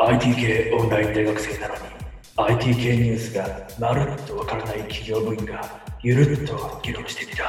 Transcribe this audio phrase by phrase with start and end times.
[0.00, 1.80] IT 系オンライン大学生なのに
[2.36, 5.60] IT 系ニュースがまるっとわからない企業部員が
[6.04, 7.44] ゆるっと議論してみた。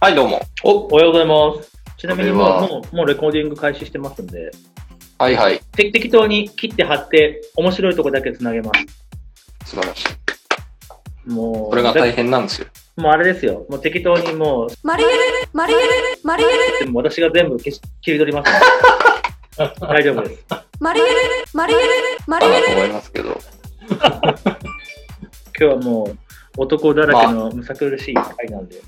[0.00, 0.40] はい、どうも。
[0.64, 1.70] お、おはようございます。
[1.98, 4.50] ちなみにもう、もう、もうレコーディング開始してますんで、
[5.18, 5.60] はいはい。
[5.60, 8.72] て適当に切って貼って、面白いとこだけつなげま
[9.62, 9.70] す。
[9.70, 11.30] 素晴らしい。
[11.30, 12.66] もう、これが大変なんですよ。
[12.96, 13.64] もうあれですよ。
[13.70, 15.12] もう適当にもう、マリエル、
[15.52, 15.82] マリエル、
[16.24, 16.46] マリエ
[16.80, 18.50] ル、でも私が全部消し切り取ります。
[19.56, 20.44] 大丈夫です。
[20.80, 21.10] マリエル、
[21.52, 21.82] マリエル、
[22.26, 22.64] マリエル。
[22.64, 23.40] かなと思いますけど。
[23.92, 24.54] 今
[25.58, 26.16] 日はもう、
[26.56, 28.80] 男だらけのむさ苦しい回なんで。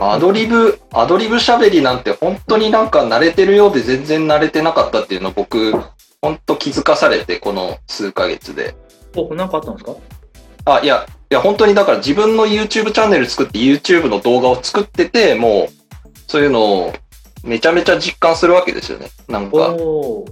[0.00, 5.72] アドリブ、アドリブ喋りなんて本当になんか慣れてるようで全然慣れてなかったっていうのを僕、
[6.20, 8.74] 本当気づかされて、この数ヶ月で。
[9.16, 9.94] お、なんかあったんですか？
[10.64, 16.92] あ、いや、いや本当にだから自分の YouTube チャンネル作って YouTube の動画を作ってて、もう、そういうのを
[17.42, 19.10] めちゃめちゃ実感するわけですよね。
[19.28, 19.58] なんか。
[19.58, 20.24] なるほ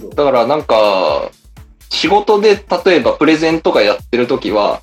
[0.00, 0.10] ど。
[0.10, 1.30] だからなんか、
[1.88, 4.82] 仕事で例えばプレゼンとかやってるときは、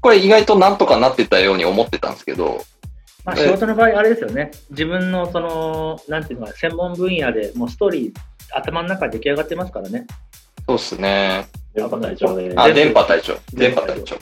[0.00, 2.62] これ意外となんとかなってたように思ってたんですけど、
[3.24, 4.52] まあ、仕事の場合、あれですよね。
[4.70, 8.12] 自分の、その、なんていうのかな、専門分野でもうストーリー、
[8.54, 10.06] 頭の中で出来上がってますからね。
[10.66, 11.46] そうっすね。
[11.74, 12.52] 電波隊長で。
[12.56, 13.34] あ、電波隊長。
[13.52, 14.16] 電電波隊波隊長。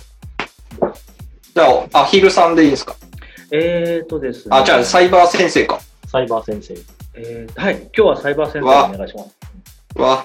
[1.55, 2.97] じゃあ、アヒルさんでいいですか？
[3.53, 4.57] えーとですね。
[4.57, 5.81] あ、じゃあ、サイバー先生か。
[6.17, 6.75] サイバー先生。
[7.15, 9.37] えーはい、今日はサイバー先生お願いします。
[9.97, 10.25] うわ、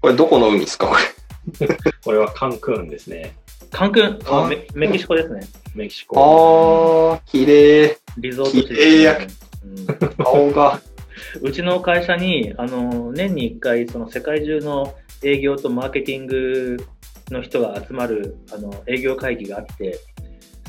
[0.00, 0.88] これどこの海ですか？
[0.88, 1.68] これ。
[2.04, 3.36] これはカンクンですね。
[3.70, 5.42] カンクン、ああメメキシコですね。
[5.76, 6.18] メキシコ。
[6.18, 7.96] あー、綺麗。
[8.18, 10.80] リゾート地綺麗やですね、顔が。
[11.40, 11.46] うん。
[11.48, 16.76] うちの会社に、あの、年に1回、その世界中の営業とマーケティング
[17.30, 20.00] の人が集まる、あの、営業会議があって、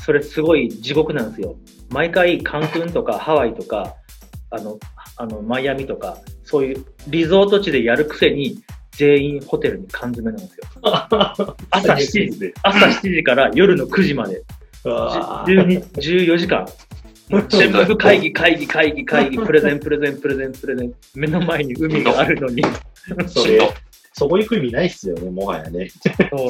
[0.04, 1.56] それすごい地獄なんですよ。
[1.90, 3.96] 毎回、カンクンとかハワイとか、
[4.50, 4.78] あの、
[5.16, 10.64] あの、マイアミとか、そういうリゾート地でやるくせに、全員ホテルに缶詰なんですよ。
[11.70, 12.54] 朝7時、で。
[12.62, 14.42] 朝7時から夜の9時まで。
[14.84, 16.66] うわー12 14時間。
[17.48, 20.92] 全部会議、会議、会議、会議、プレゼン、プレゼン、プレゼン、プレゼン。
[21.14, 22.62] 目の前に海があるのに。
[23.26, 23.58] それ、
[24.12, 25.88] そこ行く意味ないっすよね、もはやね。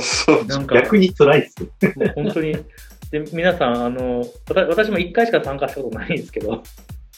[0.00, 1.62] そうなんか、逆に辛いっす。
[1.96, 2.56] もう本当に。
[3.10, 6.62] で、皆さん、あの、私も1回しか参加したことないんですけど、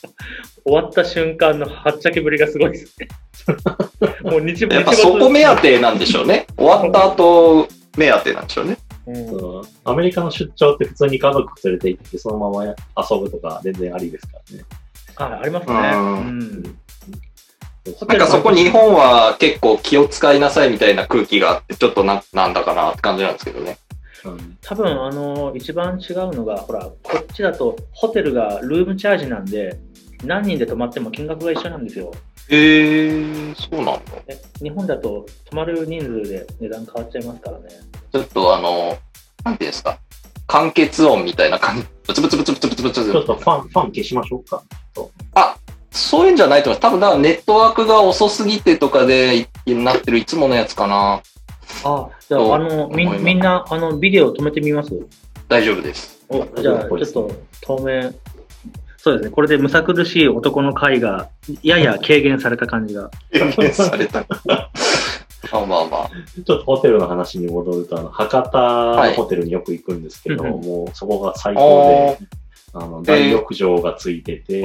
[0.65, 3.09] 終わった瞬間のはっちゃけぶりがすごいですね。
[4.23, 6.47] もう日やっぱそこ目当てなんでしょうね。
[6.57, 8.77] 終わった後、目当てなんでしょうね。
[9.07, 12.75] うんアメリカの出張って普通に家族連れて行って、そのまま遊
[13.19, 14.65] ぶとか全然ありですからね。
[15.17, 15.75] あ、ありますね。
[15.75, 16.63] うんうん。
[18.07, 23.79] なんかそこ日本は結構気を使いなさいみたいな空気があって、ちょっとななんだかなって感じなんですけどね。
[24.25, 29.79] うん多分、あの、一番違うのが、ほら、こっちだとホテルがルームチャージなんで、
[30.25, 32.13] 何人で泊まっても金額が一緒なんですよ。
[32.49, 34.01] へー、そうなんだ。
[34.27, 37.65] え日本だと泊まる人数で値段変わっちゃいますからね。
[38.13, 38.97] ちょっとあの、
[39.45, 39.99] なんていうんですか。
[40.47, 41.87] 完結音みたいな感じ。
[42.07, 44.63] ブツブツブツブツブツブツちょっとファン、ファン消しましょうか。
[45.91, 46.89] そういうんじゃないと思います。
[46.89, 51.23] 多分だからネットワークが遅すぎてとかでなってるいつものやつかな。
[51.85, 54.91] あ、じゃあ、あの、みみんな、あの、ビデオ止めてみます？
[55.49, 56.25] 大丈夫です。
[56.29, 57.31] お、じゃあ、ちょっと、
[57.61, 58.11] 透明。
[59.09, 59.31] そうですね。
[59.31, 61.31] これでむさ苦しい男の回が、
[61.63, 63.11] やや軽減された感じが。
[63.33, 64.27] 軽減された。
[65.51, 66.11] まあまあまあ。
[66.35, 68.59] ちょっとホテルの話に戻ると、あの、博多
[69.07, 72.27] のホテルによく行くんですけど、はいもうそこが最高で、
[72.75, 74.63] あの、大浴場がついてて、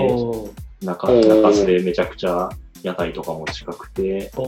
[0.82, 2.50] 中、中洲でめちゃくちゃ
[2.84, 4.42] 屋台とかも近くて、しか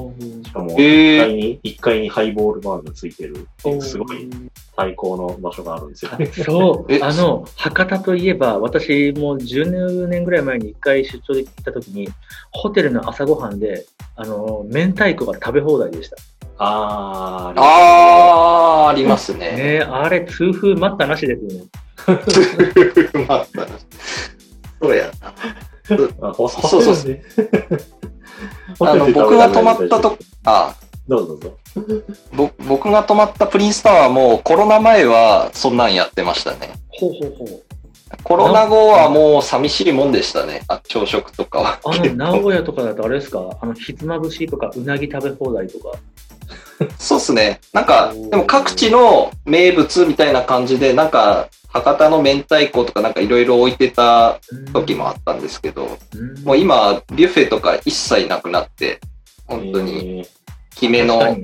[0.59, 4.29] もへー1階に、一階にハイボールバーがついてるっていう、すごい
[4.75, 6.25] 最高の場所があるんですよね。
[6.27, 12.09] そう え、あの、博多といえば、私もう10年ぐらい前に一回出張で行った時に、
[12.51, 13.85] ホテルの朝ごはんで、
[14.17, 16.17] あの、明太子が食べ放題でした。
[16.57, 19.39] あー、あー、ありますね。
[19.39, 21.67] ねえあれ、痛風待ったなしですよね。
[23.27, 23.47] まあ
[24.81, 25.33] そうやな。
[26.21, 27.25] あホそうそうホテルで
[28.79, 30.75] あの、僕が泊まったと、あ
[31.07, 31.57] どうぞどうぞ。
[32.33, 36.71] ぼ僕が泊まったプリンスタワーもコロナ前はそんなんやってましたね。
[36.89, 37.63] ほうほうほう。
[38.23, 40.61] コロナ後はもう寂しいもんでしたね。
[40.67, 41.79] あ朝食とかは。
[41.83, 43.57] あの、名古屋とかだとあれですか？
[43.61, 45.97] あの、ひつまぶしとか、うなぎ食べ放題とか。
[46.97, 47.59] そうっすね。
[47.73, 51.47] なんか、でも各地の名物みたいな感じで、なんか、
[51.81, 54.39] 博多の明太子とかなんかいろいろ置いてた
[54.73, 58.99] 時もあったんですけど、うんもう今、ビュッフェとか一切なくなって、
[59.45, 60.45] 本当に、えー
[60.75, 61.37] 決めの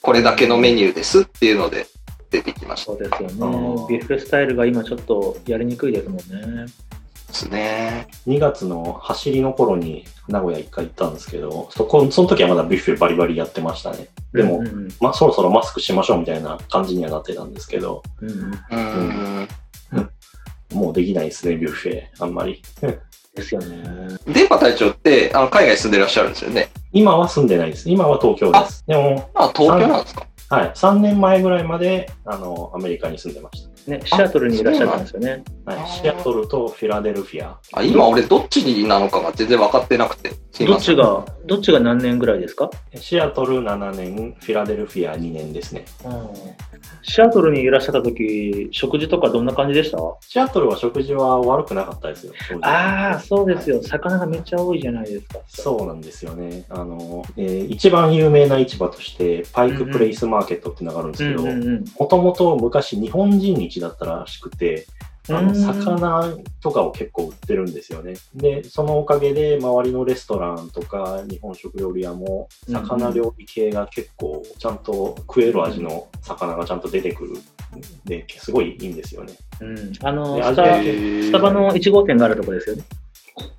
[0.00, 1.86] これだけのメニューですっていうので
[2.30, 2.92] 出てきました。
[2.92, 3.34] そうですよね。
[3.88, 6.66] ビュッフェスタイルが今ちょっとやりにくいですもんね。
[7.28, 8.08] ですね。
[8.26, 14.08] 2月の走りの頃に名古屋一回行ったんですけど、そこ、その時はまだビュッフェバリバリやってましたね。
[14.32, 19.48] でもうんうんまあ、そろそろマスクしましょうみたいな感じにはなってたんですけど、うんうん
[19.92, 20.10] うん。
[20.72, 22.62] もうできないですね、ビュッフェ、あんまり。
[23.34, 24.18] ですよね。
[24.26, 26.70] 電波隊長って、あの、海外に住んでらっしゃるんですよね？
[26.92, 27.88] 今は住んでないです。
[27.88, 28.84] 今は東京です。
[28.86, 30.26] でも、あ、東京なんですか？
[30.50, 35.42] はい、3年前ぐらいまで、あの、アメリカに住んでましね、シアトルにいらっしゃったんですよね。
[35.64, 35.74] た。
[35.74, 37.58] はい、シアトルとフィラデルフィア。
[37.72, 40.32] あ、今俺どっちになのかが全然分かってなくて。
[40.64, 42.68] どっちが、どっちが何年ぐらいですか？
[42.96, 45.84] シアトル7年、フィラデルフィア2年ですね。
[47.02, 49.98] シアトルにいらっしゃった時、食事とかどんな感じでした？
[50.20, 52.32] シアトルは食事は悪くなかったですよ。
[52.62, 53.82] ああ、そうですよ。
[53.82, 55.38] 魚がめっちゃ多いじゃないですか。
[55.48, 56.64] そうなんですよね。
[56.68, 61.44] あの、えー一番有名な市場として、パイクプレイスマーケットっていうのがあるんですけど。
[61.98, 64.86] もともと昔日本人市だったらしくて、
[65.30, 68.14] あの、うん魚とかを結構売ってるんですよね。
[68.34, 77.42] で、そのおかげで周りのレストランとか日本食料理屋も魚料理系が結構ちゃんと食える味の魚がちゃんと出てくるん
[78.04, 79.34] で、すごいいいんですよね。
[79.60, 82.82] うん、あのでスタ、スタバの1号店があるとこですよね。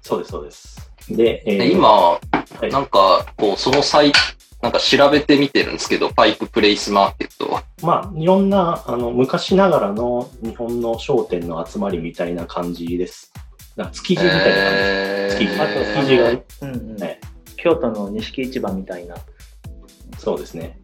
[0.01, 0.91] そうです、そうです。
[1.09, 2.19] で、えー今、は
[2.67, 4.11] いなんか、こう、そのサイ
[4.61, 7.63] なんか調べてみてるんですけど、パイププレイスマーケットは。
[7.81, 13.31] まあ、いろんな、あの、昔ながらの日本の商店の集まりみたいな感じです。
[13.93, 14.49] 築地みたいな感じ。
[14.51, 17.19] え築地あと、築地がうんうんはい
[17.61, 19.15] 京都の錦市場みたいな、
[20.17, 20.79] そうですね。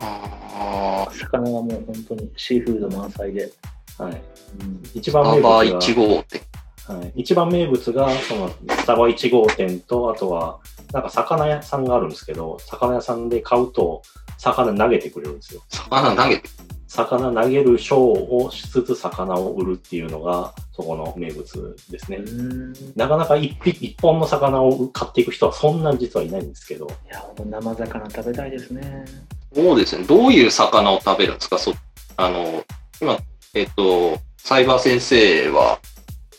[0.00, 3.52] あー魚がもう本当にシーフード満載で。
[3.98, 4.12] はい。
[4.12, 6.42] うん一スタバ番名物が、1号店。
[6.88, 10.58] はい、一番名物が、その、スタバ1号店と、あとは、
[10.92, 14.02] なんか魚屋さんがあるんですけど、魚屋さんで買うと、
[14.38, 15.62] 魚投げてくれるんですよ。
[15.70, 16.48] 魚投げて？
[16.88, 22.18] 魚投げるショーをしつつ魚を売るっていうのが、そこの名物ですね。
[22.18, 29.04] うんなかなか一匹一本の魚を買っていく人はそんなに実はいないんですけど、いや、もう生魚食べたいですね。
[29.54, 30.04] そうですね。
[30.04, 31.58] どういう魚を食べるんですか？
[31.58, 31.74] そ
[32.16, 32.64] あの、
[33.02, 33.18] 今、
[33.54, 35.80] えっと、サイバー先生は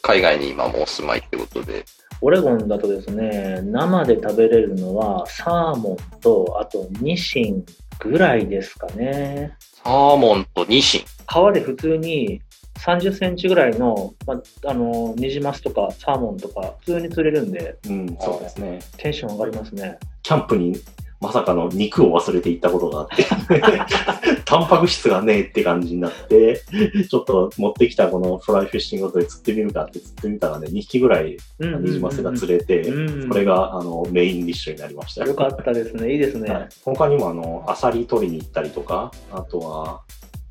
[0.02, 1.84] 海外に今もお住まいってことで、
[2.22, 7.66] オレゴンだとですね、生で食べれるのはサーモンと、あとニシン
[8.00, 9.56] ぐらいですかね。
[9.84, 11.02] サーモンとニシン。
[11.26, 12.42] 川で普通に
[12.80, 18.80] 30センチぐらいの、まあ、あの、ニジマスとかサーモンとか普通に釣れるんで、うん、そうですね。
[18.98, 19.98] テンション上がりますね。
[20.24, 20.76] キャンプに
[21.20, 23.26] まさかの肉を忘れていったことがあって、
[24.48, 26.62] タンパク質がねえって感じになって、
[27.12, 35.36] ちょっと持ってきたこのフライフィッシングで釣ってみるかって釣ってみたらね、2匹ぐらいニジマスが釣れて、うんこれがあのメインディッシュになりましたよ。
[35.36, 36.14] かったですね。
[36.14, 36.50] いいですね。
[36.50, 40.02] はい、他にもあの、アサリ取りに行ったりとか、あとは、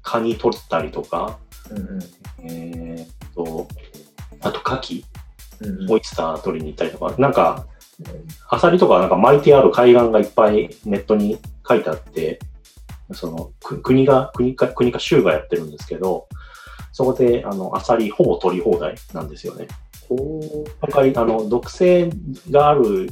[0.03, 1.39] カニ取ったりとか、
[1.71, 2.01] うんうん。
[2.45, 3.67] えーっと、
[4.43, 5.07] あと、カキ、
[5.61, 5.93] うんうん。
[5.93, 7.67] オイスター取りに行ったりとか、なんか、
[8.51, 12.39] アサリとかなんか巻いてある海岸がいっぱいネットに書いてあって、
[13.13, 16.29] その、く国が、国か、国か州がやってるんですけど、
[16.93, 19.69] そこで、あの、アサリほぼ取り放題なんですよね。
[20.09, 22.11] おー今回、あの、毒性
[22.51, 23.11] がある、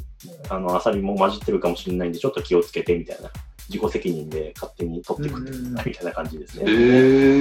[0.48, 3.30] あの、アサリも混じってるかもしれないんで、ちょっと気をつけて、みたいな。
[3.68, 6.70] 自己責任で勝手に取ってくってうんうんみたいな感じですへね。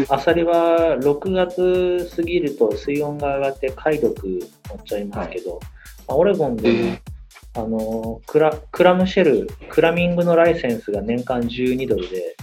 [0.03, 0.13] ー。
[0.13, 5.59] アサリは6月過ぎると水温が上がって貝毒持っちゃいますけど、
[6.07, 7.01] まあオレゴンで
[7.55, 12.35] あのクラクラムシェル、クラミングのライセンスが年間12ドルで、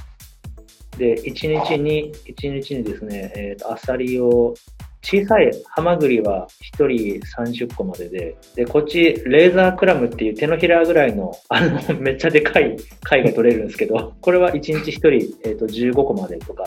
[0.99, 4.55] で、1日に、一日にですね、えーとアサリを、
[5.03, 6.47] 小さいハマグリは
[6.79, 7.21] 1人
[7.65, 15.09] 30個までで、で、こっち、レーザークラムっていう手のひらぐらいの、あの、めっちゃでかい貝が取れるんですけど、これは1日1人、
[15.43, 16.65] えーと15個までとか、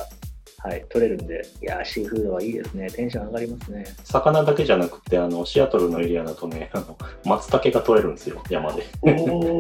[0.63, 2.89] はい、取れるんで、いやー、シーフードはいいですね。
[2.89, 3.85] テンション上がりますね。
[4.05, 8.85] 魚だけじゃなくて、あの、シアトルのエリアだとね、あの、松茸が取れるんですよ、山で。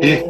[0.01, 0.23] え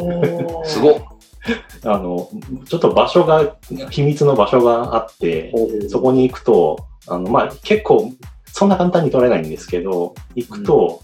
[0.65, 0.95] すごっ。
[1.85, 2.29] あの、
[2.67, 3.55] ちょっと場所が、
[3.91, 5.53] 秘密の場所があって、
[5.89, 6.77] そこに行くと、
[7.07, 8.11] あの、まあ、結構、
[8.45, 11.03] そんな簡単に取れないんですけど、行くと、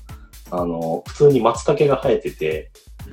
[0.50, 2.72] あの、普通に松茸が生えてて、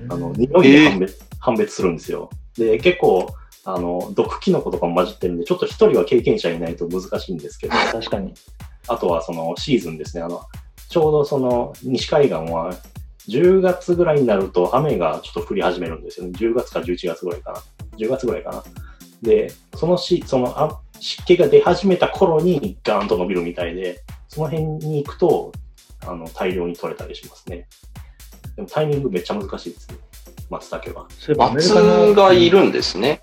[0.08, 2.30] あの、匂いで判別,、判別するんですよ。
[2.56, 3.26] で、結構、
[3.66, 8.32] あの、毒キノコとかも混じってるんで、ちょっと一人は経験者いないと難しいんですけど、確かに。
[8.86, 10.22] あとはそのシーズンですね。
[10.22, 10.42] あの、
[10.88, 12.72] ちょうどその西海岸は
[13.28, 16.32] 10月ぐらいになると雨がちょっと降り始めるんですよね。
[16.38, 17.62] 10月か11月ぐらいかな。
[17.98, 18.62] 10月ぐらいかな。
[19.20, 25.50] で、そのし、そのあ湿気が出始めた頃にガーンと伸びるみたいで、その辺に行くと、
[26.06, 27.66] あの、大量に取れたりしますね。
[28.54, 29.96] でもタイミングめっちゃ難しいですね。
[30.50, 31.06] 松茸は。
[31.18, 33.22] そういえばアメリ松がいるんですね。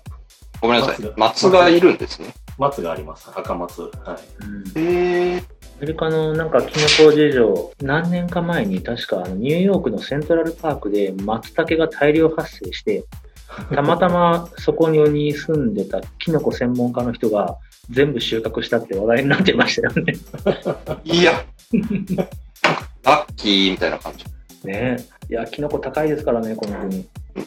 [0.64, 1.14] ごめんなさい松が。
[1.16, 2.32] 松がいるんですね。
[2.56, 3.28] 松があります。
[3.34, 3.82] 赤松。
[3.82, 4.44] はい。
[4.74, 5.36] うんへえ。
[5.36, 13.04] アメリカのなんかキノコ事情、何年か前に確かあのニューヨークのセントラルパークで松茸が大量発生して、
[13.74, 17.58] たまたまそこに住んでたキノコ専門家の人が
[17.90, 20.14] 全部収穫したって話題になってましたよね。
[21.04, 21.44] いや。
[23.02, 24.24] ラッキーみたいな感じ。
[24.66, 24.96] ね
[25.28, 27.06] いや、キノコ高いですからね、この国。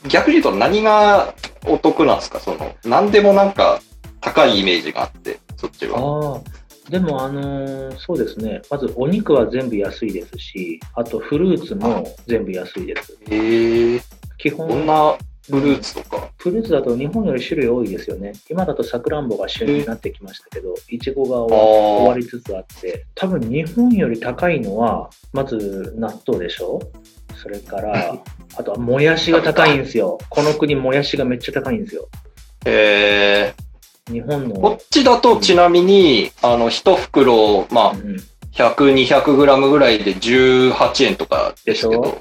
[0.10, 1.34] 逆に言うと何が
[1.66, 2.40] お得なんですか？
[2.40, 3.82] その、何でもなんか
[4.22, 6.42] 高いイメージがあって、そっちは。
[6.90, 8.62] でもあのーそうですね。
[8.70, 13.18] まずお肉は全部安いですし、あとフルーツも全部安いです。
[13.30, 14.02] へえ。
[14.38, 15.18] 基本どんな
[15.50, 16.30] フルーツとか？
[16.38, 18.34] フルーツだと日本より種類多いですよね。
[18.50, 26.80] 今だとさくらんぼが旬になってきましたけど、いちごが終わりつつあって、多分日本より高いのは、まず納豆でしょ？
[27.48, 28.18] それから、
[28.58, 30.18] あとはもやしが高いんですよ。
[30.30, 32.10] この国もやしがめっちゃ高いんですよ。
[32.66, 32.70] あ。
[32.70, 33.54] へ
[34.10, 34.12] え。
[34.12, 34.78] 日本このっ。
[34.90, 38.18] ちだとちなみに、あの、一袋、まあう、ん、
[38.54, 42.18] 100、200グラムぐらいで18円とかですけでど。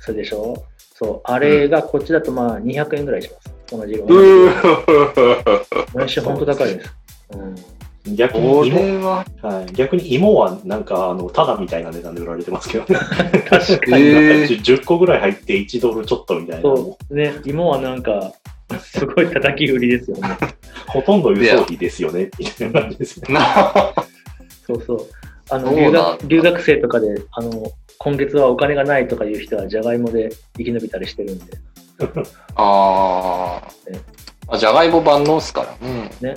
[0.00, 0.62] それでしょ？
[0.94, 1.20] そう。
[1.24, 3.76] あれがこっちだとまあ200円ぐらいします。
[3.76, 4.04] 同じ色。
[4.04, 6.94] うー もやし本当高いです。
[7.32, 7.54] うん
[8.14, 13.00] 逆こに芋、れは、はい、逆に芋はなんか、あの、ただみたいな値段で売られてますけどね。
[13.48, 14.04] 確かに。
[14.04, 16.62] へー 10, 個ぐらい入って1ドルちょっとみたいな。
[16.62, 17.14] そう。
[17.14, 18.32] ね、芋はなんか、
[18.80, 20.28] すごい叩き売りですよね。
[20.86, 23.34] ほとんど輸送費ですよね、みたいな感じですね。
[23.34, 23.72] な
[24.66, 25.06] そうそう。
[25.50, 31.44] あの、留学、留学生とかで、あの、今月はお金がないとかいう人は、じゃがいもで生き延びたりしてるんで、
[32.56, 33.62] あ
[34.48, 34.58] あ。
[34.58, 36.10] じゃがいも万能っすからね。
[36.20, 36.34] ね。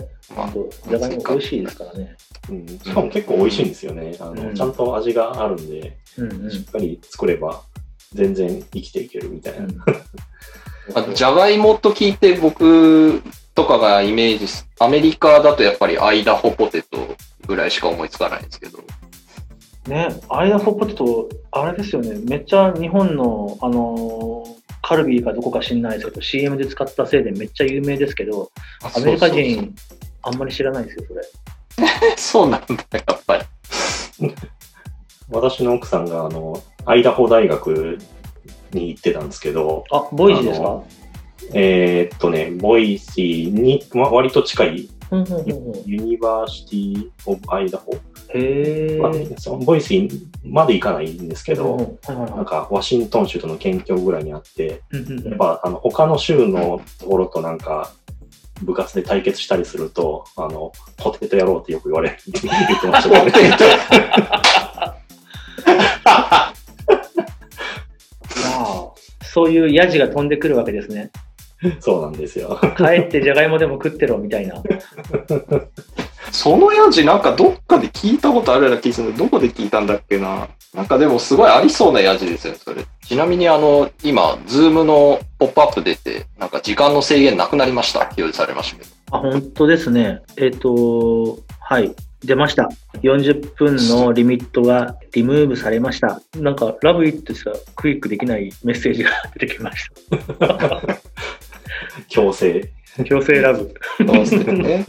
[0.88, 2.16] じゃがいも美味しいですからね。
[2.50, 4.16] うん、しかも結構美味しいんですよね。
[4.20, 6.52] あの、うんちゃんと味があるんで、うんうん。
[6.52, 7.64] しっかり作れば
[8.14, 9.68] 全然生きていけるみたいな。
[10.96, 13.22] あじゃがいもと聞いて僕
[13.54, 18.80] とかがイメージす、アメリカだとやっぱりアイダホポテトぐらいしか思いつかないんですけど。
[19.88, 28.50] ね、アイダホポテト、あれですよね、めっちゃ日本の、あのーカルビーかどこか知んないですけど、CM で使ったせいでめっちゃ有名ですけど、
[28.82, 29.76] アメリカそうそう人、
[30.24, 31.22] あんまり知らないですよ、それ。
[32.18, 33.44] そうなんだ、やっぱり。
[35.32, 37.98] 私の奥さんが、あの、アイダホ大学
[38.74, 40.82] に行ってたんですけど、あ、ボイシーですか？
[41.54, 45.48] えーっとね、ボイシーに、ま、割と近いうんうんうんうん
[45.88, 47.92] University of Idaho、
[48.36, 48.98] へえ。
[49.02, 57.92] まあそのボイシーまで行かないんですけど、うんうんはいはいはいなんかワシントン州との県境ぐらいにあって、うんうんうんやっぱあの他の州のところとなんか
[58.62, 63.32] 部活で対決したりすると、あの、ポテト野郎ってよく言われるって言ってましたね。
[65.66, 66.54] あ
[68.46, 71.12] あそういうヤジが飛んでくるわけですね。
[71.82, 72.60] そうなんですよ。
[72.78, 74.56] 帰ってじゃがいもでも食ってろみたいな。
[76.32, 80.48] そのヤジなんかどっかで聞いたことあるような気がするどこで聞いたんだっけな。
[80.74, 82.86] なんかでもすごいありそうなヤジですよね、それ。
[83.02, 88.90] ちなみにあの、今、ズームのポップアップ出て、なんか時間の制限なくなりました表示されましたけど。
[89.12, 90.22] あ、本当ですね。
[90.38, 91.96] えっ、と、はい。
[92.24, 92.70] 出ました。
[93.02, 96.22] 40分のリミットがリムーブされました。
[96.36, 99.88] なんか、 Love it しかクリックできないメッセージが出てきまし
[100.40, 100.82] た。
[102.10, 102.72] 強制。
[103.06, 103.74] 強制ラブ。
[103.98, 104.86] そうですよね。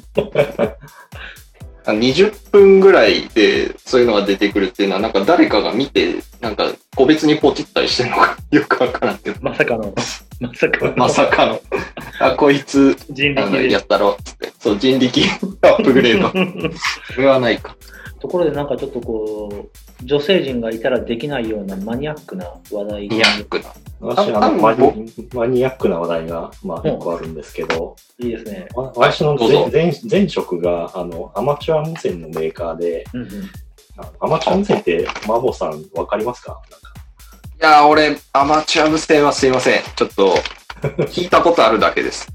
[1.91, 9.95] あ20分ぐらいでそういうのが出てくるっていうのは、なんか誰かが見て、なんか個別にポチったりしてるのか よくわからんけど、まさかの、
[10.41, 11.61] まさかの、まさかの、
[12.19, 13.71] あ、こいつ、人力で。
[13.71, 14.53] やったろ、つって。
[14.59, 15.23] そう、人力
[15.63, 16.31] アップグレード。
[17.15, 17.77] それはないか。
[18.21, 19.69] ところでなんかちょっとこ
[20.03, 23.73] う、女性陣がいたらできないようなマニアックな話題マニアックな。
[24.01, 28.67] 私、のマニ、マニアックな話題が、まあ、一個あるんですけど、いいですね。
[28.75, 33.29] わ私の前前前職が、あの、アマチュア無線のメーカーで、うんうん。
[34.21, 36.61] アマチュア無線って、マボさんわかりますか？
[37.61, 39.83] いやー、俺、アマチュア無線はすいません。
[39.97, 40.35] ちょっと、
[41.05, 42.27] 聞いたことあるだけです。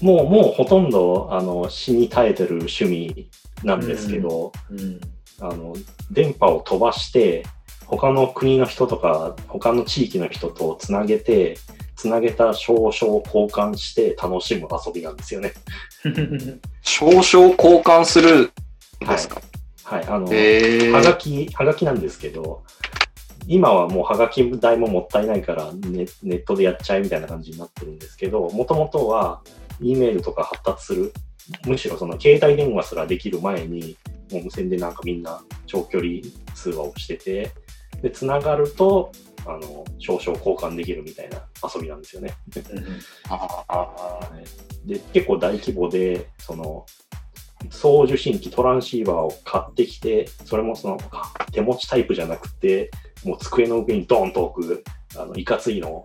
[0.00, 3.28] もう、もうほとんど、あの、死に絶えてる趣味
[3.64, 5.00] なんですけど、うん。
[5.40, 5.74] あの、
[6.12, 7.44] 電波を飛ばして、
[7.86, 11.56] 他の国の人とか、他の地域の人とつなげて、
[11.96, 15.52] つなげた証書を交換して楽しむ遊びなんですよね。
[16.82, 18.52] 少々交換する
[19.04, 19.40] んですか、
[19.84, 20.04] はい。
[20.06, 21.16] あの、へはがー。
[21.18, 22.64] き、はがきなんですけど、
[23.46, 29.42] 今はもうはがき代ももったいないからネネットでやっちゃえみたいな感じになってるんですけど、もともとは
[29.80, 31.12] E メールとか発達する、
[31.66, 33.96] むしろその携帯電話すらできる前に、
[34.32, 36.20] もう無線でなんかみんな長距離
[36.54, 37.50] 通話をしてて、
[38.04, 39.10] で、つながると、
[39.46, 41.42] あの、少々交換できるみたいな
[41.74, 42.34] 遊びなんですよね。
[44.84, 46.84] で、結構大規模で、その、
[47.70, 50.98] 送受信機トランシーバーを買ってきて、それもその
[51.50, 52.90] 手持ちタイプじゃなくて、
[53.24, 54.84] もう机の上にドーンと置く、
[55.18, 56.04] あの、いかついの、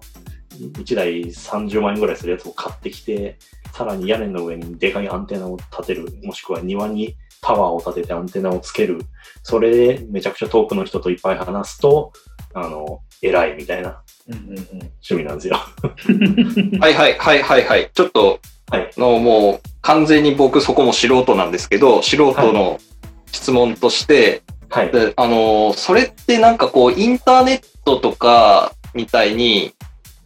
[0.52, 3.38] 1台30万円ぐらいするやつを買ってきて、
[3.74, 9.02] さらに屋根の上にでかいアンテナを立てる、もしくは庭にタワーを立ててアンテナをつける。
[9.44, 12.12] それでめちゃくちゃ遠くの人といっぱい話すと、
[12.54, 15.58] あの、偉いみたいな趣味なんですよ。
[16.80, 17.90] はいはいはいはいはい。
[17.94, 18.40] ちょっと、
[18.72, 22.80] はいのもう完全に僕そこも素人なんですけど、素人の
[23.32, 24.92] 質問として、はい。
[24.92, 29.74] であのーそれってなんかこう、インターネットとかみたいに、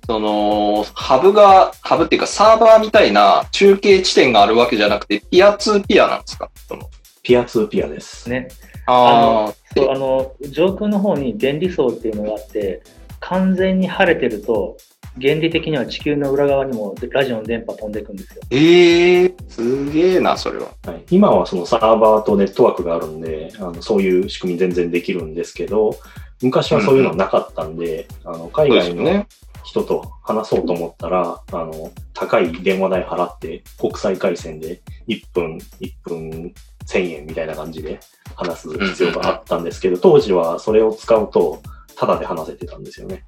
[0.05, 6.49] その、ハブが、ハブっていうかサーバーみたいな中継地点があるわけじゃなくて、ピアツーピアなんですか？
[6.67, 6.89] その
[7.23, 8.29] ピアツーピアです。
[8.29, 8.49] ね。
[8.85, 12.83] あそう、あの、上空の方に電離層っていうのがあって、
[13.21, 14.77] 完全に晴れてると、
[15.21, 18.41] 原理的には地球の裏側にもラジオの電波飛んでいくんですよ。
[18.49, 20.69] ええー、すげえな、それは。
[20.85, 25.95] はい、今はそのサーバーとネットワークがあるんで、あのそういう仕組み全然できるんですけど、
[26.41, 29.25] 昔はそういうのなかったんで、あの海外の。
[29.63, 36.53] 人と話そうと思ったら、あの、高い電話代払って、国際回線で1分、1分
[36.85, 37.99] 1000円みたいな感じで
[38.35, 41.61] 話す必要があったんですけど、当時はそれを使うと、
[41.95, 43.23] タダで話せてたんですよね。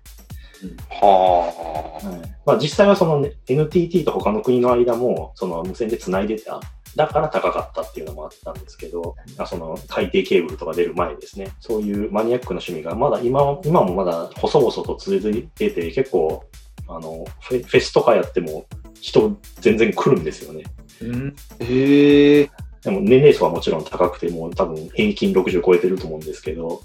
[0.90, 2.08] はあ。
[2.08, 6.60] はいまあ、実際はその、ね、NTT と他の国の間もその無線で繋いでた。
[6.96, 11.52] だから高かったっていうのもあったんですけど、あその海底ケーブルとか出る前ですね。
[11.60, 16.46] そういうマニアックな趣味がまだ今今もまだ細々と続いてて結構
[16.88, 18.66] あのフェスとかやっても
[19.02, 20.64] 人全然来るんですよね。
[21.02, 21.36] うん。
[21.60, 22.50] ええー。
[22.86, 26.82] でも年齢層はもちろん高くてもう多分平均60超えてると思うんですけど、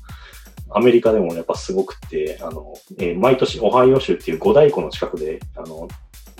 [0.71, 5.88] アメリカでもやっぱすごくて、あの、えー毎年オハイオ州っていう五大湖の近くで、あの、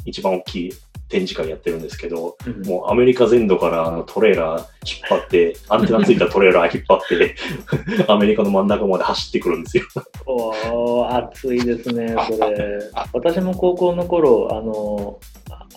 [0.07, 0.73] 一番大きい
[1.11, 7.35] 展示会やってるんですけど、うんもうアメリカ全土からあのトレーラー引っ張って、アンテナついたトレーラー引っ張って、
[8.09, 9.85] アメリカの真ん中まで走ってくるんですよ。
[10.26, 13.07] おー、熱いですね、それあ。
[13.12, 15.19] 私も高校の頃、あの、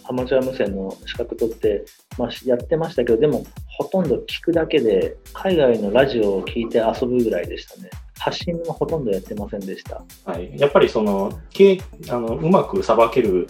[0.06, 1.86] アマチュア無線の資格取って、
[2.18, 7.90] まあ、やってましたけど、でも、ほとんど聞くだけで、海外のラジオを聞いて遊ぶぐらいでしたね。
[8.20, 10.04] 発信もほとんどやってませんでした。
[10.26, 10.58] はい。
[10.58, 13.48] やっぱりその、けあのうまくさばける、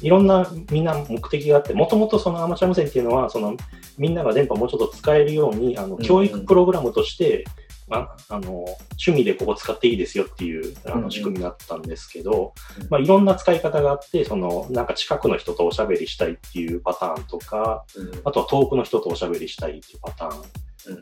[0.00, 3.56] いろんなみんな目的があって、もともとそのアマチュア無線っていうのは、その
[3.98, 7.44] みんなが電波もうちょっと使えるように、あのん教育プログラムとして、
[7.92, 17.84] まあ、あの趣味でここ使っていいですよっていうあうんうんの仕組みになったんですけど、うんまあ、いろんな使い方があって、そのなんか近くの人とおしゃべりしたいっていうパターンとか、
[18.24, 20.38] あとは遠くの人とおしゃべりしたいっていうパターン。
[20.38, 20.44] うん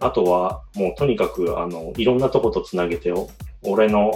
[0.00, 3.31] あとは、もうとにかく、あの、いろんなとことつなげて、お
[3.62, 4.12] 俺の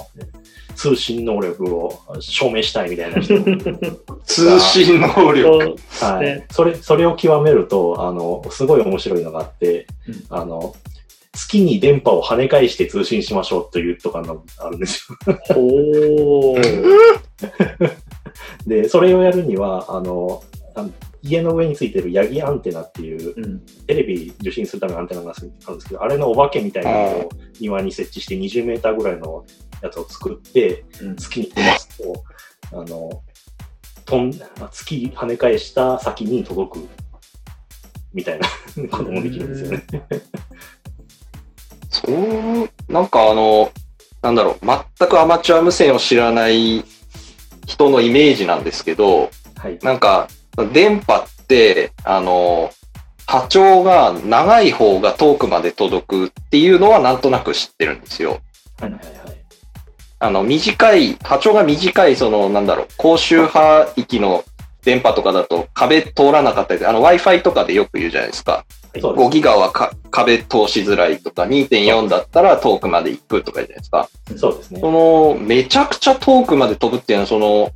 [0.74, 3.34] 通信能力を証明したいみたいな人。
[4.24, 5.76] 通信能力。
[6.00, 6.46] はいね。
[6.50, 10.74] それ、それを極めると、あの、すごい面白いのがあって、うんあの、
[11.34, 15.38] 月に電波を跳ね返して通信しましょうというとかのあるんですよ。
[15.56, 17.04] おー。
[18.66, 20.42] で、それをやるには、あの、
[21.22, 23.60] 家の上についてるヤギアンテナっていううん。
[23.86, 27.28] テレビ受信するためのアンテナがあるんですけど、あれのお化けみたいなのを
[27.60, 29.44] 庭に設置して20メーターぐらいの
[29.82, 32.24] やつを作って、うん月に飛ばすと、
[32.72, 33.22] あの、
[34.04, 36.88] 飛んあ月跳ね返した先に届く
[38.12, 38.46] みたいな
[38.90, 39.84] こともできるんですよね。
[41.94, 43.70] そう、なんかあの、
[44.20, 44.66] なんだろう、
[44.98, 46.84] 全くアマチュア無線を知らない
[47.66, 49.78] 人のイメージなんですけど、はい。
[49.82, 50.28] なんか、
[50.72, 52.70] 電波って、あの、
[53.26, 58.40] 波長が長い方が遠くまで届くっていうのはなんとなく知ってるんですよ。
[58.80, 59.44] はいはいはい。
[60.18, 64.44] あの、短い、波長が短い、その、なんだろう、高周波域の
[64.82, 68.64] 電波とかだと壁通らなかったり、あの、Wi-Fi とかでよく言うじゃないですか。
[69.00, 74.08] そうです5ギガはか壁通しづらいとか、2.4だったら遠くまで行くとかじゃないですか。
[74.36, 74.80] そうですね。
[74.80, 77.72] その、めちゃくちゃ遠くまで飛ぶっていうのは、その、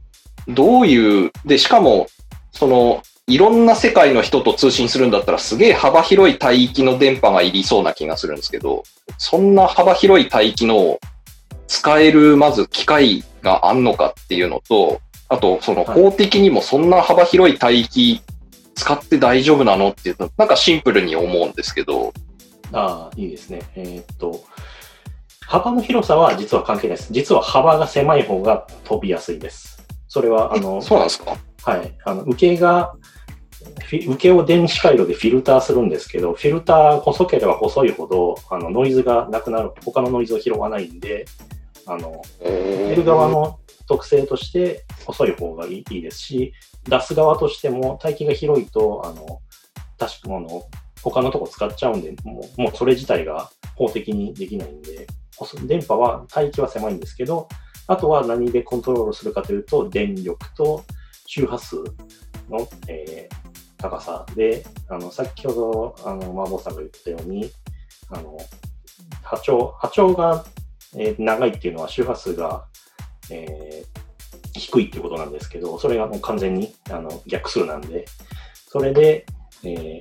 [0.48, 2.06] どういう、で、しかも、
[2.52, 8.84] その、いろんな世界の人と通信するんだったら、すげえ幅広い帯域の電波がいりそうな気がするんですけど、
[9.18, 10.98] そんな幅広い帯域の
[11.66, 18.22] 使える、まず機械があんのかっていうのと、あと、そのはい法的にもそんな幅広い帯域
[18.78, 19.88] 使って大丈夫なの？
[19.90, 22.12] っていうと、なんかシンプルに思うんですけど、
[22.72, 23.62] ああ、いいですね。
[23.74, 24.44] えーっと、
[25.46, 27.12] 幅の広さは実は関係ないです。
[27.12, 29.84] 実は幅が狭い方が飛びやすいです。
[30.06, 31.36] それは、あの、そうなんですか？
[31.64, 31.94] はい。
[32.04, 32.94] あの、受けが、
[33.90, 41.26] 受けを電子回路でフィルターするんですけど、フィルター細ければ細いほど、あの、ノイズがなくなる、他のノイズを拾わないんで、
[41.86, 46.52] あの、出る側の特性として細い方がいいいいですし、
[46.88, 49.40] 出す側としても帯域が広いと、あの、
[49.98, 50.62] 確かあの、
[51.02, 55.06] 他のとこ使っちゃうんで、もうもうそれ自体が法的にできないんで、
[55.66, 57.48] 電波は帯域は狭いんですけど、
[57.86, 60.84] あとは何でコントロールするかというと、電力と
[61.26, 61.76] 周波数
[62.48, 63.38] の、えー
[63.80, 67.48] 高さで、あの、先ほど、あの、マーボーさんが言ったように、
[68.10, 68.36] あの、
[69.22, 70.44] 波長、波長が、
[70.96, 72.66] えー長いっていうのは周波数が、
[73.30, 74.08] えー
[74.54, 78.06] 低いってことなんですけど、それがもう完全にあの逆数なんで、
[78.68, 79.24] それで、
[79.62, 79.98] え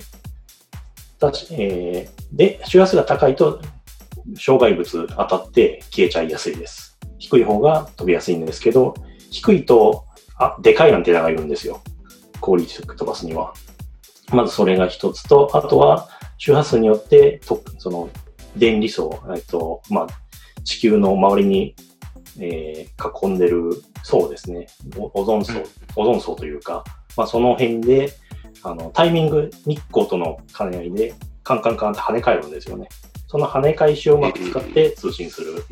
[1.20, 3.60] たしえーで、周波数が高いと
[4.36, 6.98] 障害物当たって消えちゃいやすいです。
[7.18, 8.94] 低い方が飛びやすいんですけど、
[9.30, 11.80] 低いと、あ、でかいアンテナがいるんですよ。
[12.40, 13.52] 効率よく飛ばすには。
[14.32, 18.08] まずそれが一つと、あとは周波数によって、とその
[18.56, 20.06] 電離層、えっと、まあ、
[20.64, 21.74] 地球の周りに、
[22.40, 23.70] えー囲んでる
[24.02, 24.66] 層ですね。
[24.96, 25.52] オオゾン層、
[25.96, 26.84] オゾン層というか、
[27.16, 28.12] まあ、その辺で、
[28.62, 32.88] あの、タイミング、日光との兼ね合いで、カンカンカンって跳ね返るんですよね。
[33.26, 35.64] その跳ね返しをうまく使って通信する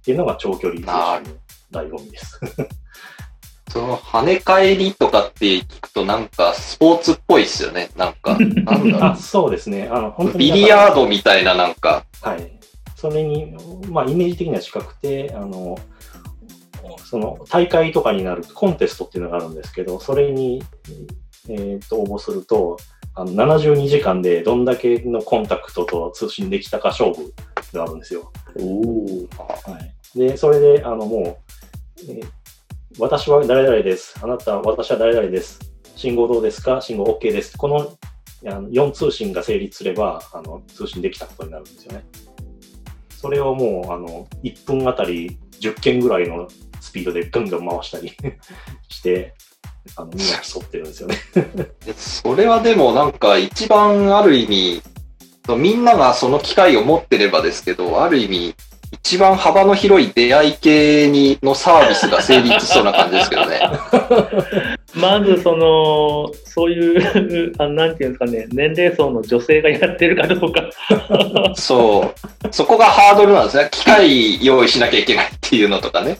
[0.00, 1.34] っていうのが長距離通信
[1.72, 2.40] の醍醐味です。
[3.70, 7.90] その跳ね返りとかって聞くとなんかスポーツっぽいっすよね。
[7.96, 9.88] なんか、なんだ そうですね。
[9.90, 10.32] あの、本う。
[10.32, 12.58] 当にビリヤードみたいななんか、はい。
[12.96, 13.54] それに、
[13.88, 15.78] まあ、イメージ的には近くて、あの、
[16.98, 20.62] その大会とかになるとコンテストっていうのがあるんですけど、それに、
[21.48, 22.76] えーと応募すると、
[23.14, 27.32] あの72時間でどんだけのコンタクトと通信できたか勝負
[27.72, 28.32] があるんですよ。
[28.56, 29.78] は
[30.14, 31.38] い、で、それで、あの、も
[32.08, 32.28] う、えー
[32.98, 34.18] 私は誰々です。
[34.20, 35.60] あなた、私は誰々です。
[35.94, 36.80] 信号どうですか？
[36.80, 37.56] 信号 OK です。
[37.56, 37.96] この
[38.42, 42.04] 4通信が成立すれば、あの、通信できたことになるんですよね。
[43.10, 46.48] それをもう、あの、1分あたり10件ぐらいの
[46.80, 48.12] スピードでガンガン回したり
[48.88, 49.34] して、
[49.96, 51.16] あの、 みんな競ってるんですよね。
[51.84, 54.82] でそれはでもなんか一番ある意味、
[55.56, 58.54] みんながその機会を持ってればですけど、ある意味、
[58.92, 63.60] 一番幅の広い出会い系にのサービスが成立しそうな感じですけどね。
[64.94, 70.70] まず、その、そういう、あなんていうんですかね、年齢層の女性がやってるかどうか。
[71.54, 72.12] そ
[72.44, 72.48] う。
[72.50, 73.68] そこがハードルなんですね。
[73.70, 76.18] 機械用意しなきゃいけないっていうのとかね。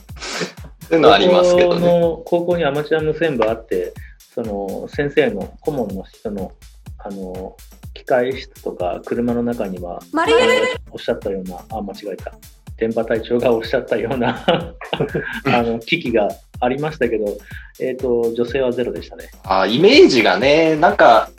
[0.87, 1.81] そういうのありますけどね。
[1.81, 3.93] 高校の高校にアマチュア無線部あって、
[4.33, 6.53] その先生の顧問の人の
[6.97, 7.55] あの
[7.93, 9.99] 機械室とか車の中には、
[10.91, 12.31] おっしゃったような、あ、間違えた。
[12.77, 14.43] 電波隊長がおっしゃったような
[15.45, 16.27] あの機器が
[16.61, 17.37] ありましたけど、
[17.79, 19.29] えっ、と、女性はゼロでしたね。
[19.43, 21.29] あイメージがね、なんか、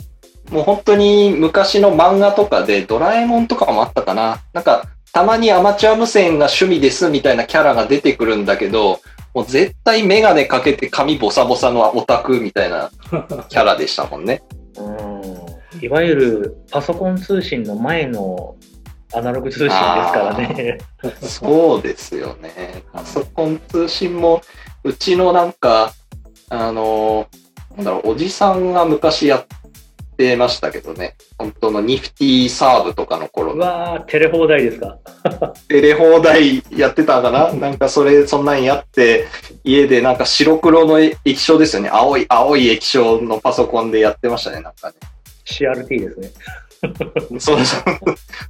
[0.51, 4.43] もう本当に昔の漫画とかでドラえもんとかもあったかな。
[4.53, 9.01] なんか、たまにアマチュア無線が趣味ですみたいなキャラが出てくるんだけど、
[9.35, 12.91] もう絶対メガネかけて髪ボサボサのオタクみたいな
[13.49, 14.43] キャラでしたもんね。
[14.77, 15.83] うん。
[15.83, 18.57] いわゆるパソコン通信の前の
[19.15, 20.79] アナログ通信ですからね。
[21.21, 22.85] そうですよね。
[22.93, 24.43] パソコン通信も、
[24.85, 25.93] うちのなんか、
[26.49, 27.29] あの、
[27.77, 29.47] なんだろう、おじさんが昔やっ
[30.17, 31.17] てましたけどね。
[31.39, 34.99] 本当のニフティサーブとかの頃うのわー、テレ放題ですか。
[35.69, 39.27] テレ放題やってたかななんかそれ、そんなんやって、
[39.65, 41.91] 家でなんか白黒の液晶ですよね。
[41.93, 44.93] 青い、青い液晶のパソコンでやってましたね、なんか
[45.47, 46.31] CRT ですね。
[46.83, 47.41] ね。
[47.41, 47.83] そうそう。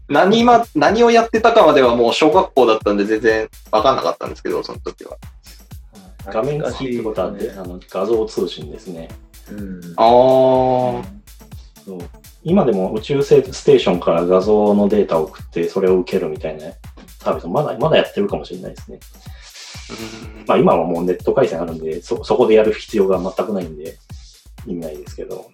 [0.09, 5.17] 何ま、何をやってたかまではもう小学校だったんで全然わかんなかったんですけど、その時は。
[6.27, 9.09] 画面付きってことは、ね、あの画像通信ですね。
[9.51, 9.81] うん。
[9.97, 11.03] あー。
[11.85, 11.99] そう
[12.45, 16.73] 今でも宇宙ステーションから画像のデータを送って、それを受けるみたいな
[17.21, 18.99] サービスまだ、まだやってるかもしれないですね。
[20.47, 23.97] まあ今はもうネット回線あるんで、そ、そこでやる必要が全くないんで、
[24.67, 25.51] 意味ないですけど、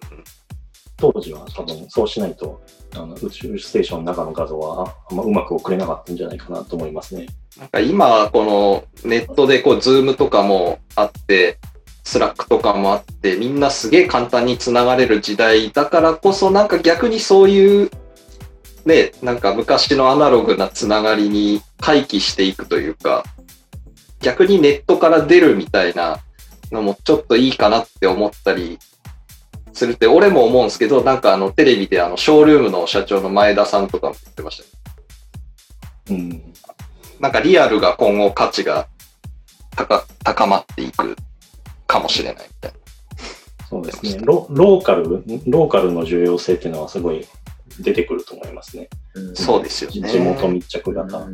[0.99, 2.61] 当時は多分そうしないと、
[2.95, 7.27] あの宇宙ステーションの中の画像はあんまうまく送れなかったんじゃないかなと思いますね。
[7.57, 11.57] なんか今、このネットでこう、ズームとかもあって、
[12.03, 17.91] スラックとかもあって、みんなすげえ簡単につながれる時代だからこそ、なんか逆にそういう、
[18.85, 23.23] ね、なんか昔のアナログなつながりに回帰していくというか、
[24.21, 26.19] 逆にネットから出るみたいな
[26.71, 28.79] のもちょっといいかなって思ったり
[29.79, 34.63] するって、俺も思うんですけど、なんかあのテレビであのショールームの社長の前田さんとかも言ってまし
[36.07, 36.53] たようん。
[37.19, 38.87] なんかリアルが今後価値が
[39.75, 41.15] 高高まっていく
[41.87, 42.77] かもしれないみたいな。
[43.69, 44.21] そうですね。
[44.23, 47.25] ロローカル、ローカルの重要性っていうのはすごい
[47.79, 48.89] 出てくると思いますね。
[49.13, 50.09] うんそうですよ地ね。
[50.09, 51.17] 地元密着型。
[51.17, 51.31] うん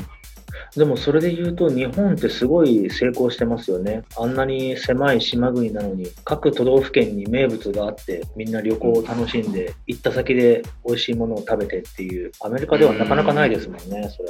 [0.76, 4.04] でもそれで言うと、日本ってすごい成功してますよね。
[4.18, 14.30] あんなに狭い島国なのに、各都道府県に名物があって、みんな旅行を楽しんで、行った先で美味しいものを食べてっていう、アメリカではなかなかないですもんね、それ。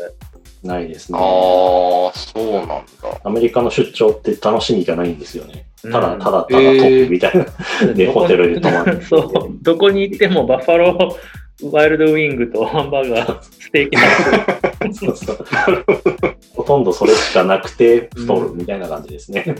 [0.64, 1.24] ないですあね。
[1.24, 2.84] あ、そうなんだ。
[3.24, 5.68] アメリカの出張って楽しみじゃないんですよね。
[5.82, 7.46] ただ、うんただ、ただトップみたいな。
[7.94, 9.02] で、ホテルで泊まって。
[9.04, 15.46] そう、どこに行ってもバッファローワイルドウィングとハンバーガー、ステーキハウスそうそう
[16.56, 19.56] ほとんどそれしかなくて太るみたいな感じですね。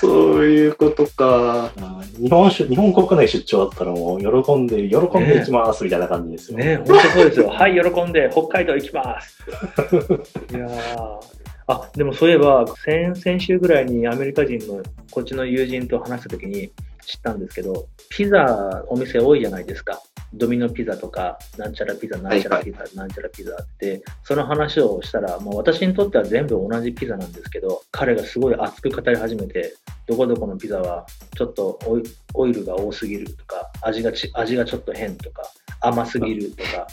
[0.00, 1.72] そういうことか。
[2.20, 6.58] 日本出日本国内出張だったらもう喜んで、喜んでいきますみたいな感じですよ。
[6.58, 7.48] ね、本当そうですよ。
[7.48, 9.42] はい、喜んで北海道行きます。
[10.52, 11.36] いやー
[11.68, 16.70] あ、でもそういえば、先々週ぐらいにアメリカ人のこっちの友人と話した時に
[17.06, 20.02] 知ったんですけど、ピザお店多いじゃないですか。
[20.34, 29.74] ドミノピザとか、なんちゃらピザ、なんちゃらピザ、なんちゃらピザって、その話をしたら、もう私にとっては全部同じピザなんですけど、彼がすごい熱く語り始めて、
[30.06, 32.02] どこどこのピザはちょっとオイ
[32.34, 35.42] オイルが多すぎるとか、味がち味がちょっと変とか、
[35.80, 36.88] 甘すぎるとか、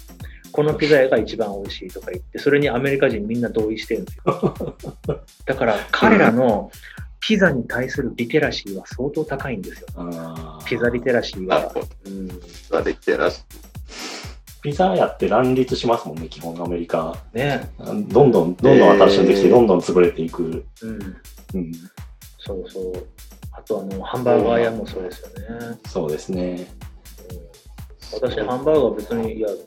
[0.51, 4.55] このピザ屋が一番美味しいとか言って、それにアメリカ人みんな同意してるんですよ。
[5.45, 6.71] だから彼らの
[7.25, 9.87] ピザに対するリテラシーは相当高いんですよ。
[10.65, 11.59] ピザリテラシーが。
[11.59, 11.87] なるほど。
[12.05, 13.43] うん、されてらっし
[14.61, 17.15] ピザ屋って乱立しますもんね、基本アメリカ。
[17.33, 20.65] ねあどんどん、どんどん新しいのできて、えーどんどん潰れていく。
[20.81, 20.99] うん、
[21.53, 21.71] うん、
[22.39, 23.07] そうそう。
[23.53, 25.77] あとあの、ハンバーガー屋もそうですよね。
[25.87, 26.67] そうですね。
[27.31, 27.53] うん
[28.15, 29.57] 私、ハンバーガー別に、いや、うん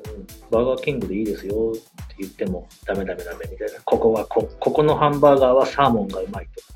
[0.51, 3.81] バーガーキングでいいですよって言っても、ダメダメダメみたいな。
[3.85, 6.76] ここはこ、ここのハンバーガーはサーモンがうまいとか、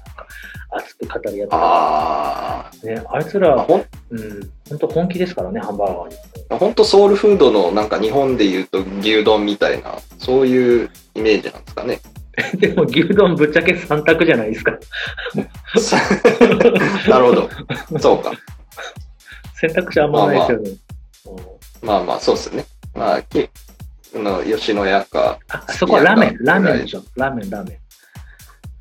[0.72, 3.40] 熱く語り合ってあね、あいつあ。
[3.40, 6.58] ら、ほんうん、本当本気ですからね、ハンバーガーに。
[6.58, 12.00] 本当ソウルフードのなんか日本で言うと牛丼みたいな、そういうイメージなんですかね。
[12.56, 14.72] でも牛丼ぶっちゃけ3択じゃないですか。
[17.10, 17.50] なるほど。
[17.98, 18.32] そうか。
[19.54, 20.70] 選択肢あんまないですよね。
[20.70, 20.76] うん
[21.82, 22.64] まあまあ、そうですね。
[22.94, 23.48] まあ、き
[24.14, 25.38] の吉野家か。
[25.48, 27.02] あ、そこはラーメン、ラーメンでしょ。
[27.16, 27.79] ラーメン、ラーメン。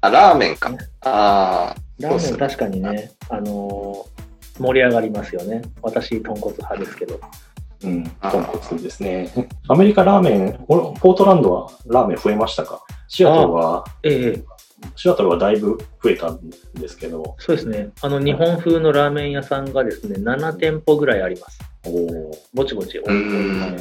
[0.01, 0.71] あ、ラーメンか。
[1.01, 4.29] ああ、ラーメン確かにね、あのー
[4.61, 5.61] 盛り上がりますよね。
[5.81, 7.17] 私、豚骨派ですけど。
[7.81, 9.31] うん、あ豚骨ですね。
[9.69, 12.81] アメリカラーメン、おポートランドはラーメン増えましたか？
[13.07, 14.43] シアトルは、ええ、
[14.97, 16.41] シアトルはだいぶ増えたん
[16.73, 17.91] ですけど、そうですね。
[18.01, 21.59] あの、日本風のラーメン屋さんがですね、7店舗ぐらいあります。
[21.85, 22.97] おーぼちぼち。
[22.97, 23.77] うん